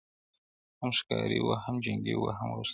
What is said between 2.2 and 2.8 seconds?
ؤ هم غښتلی,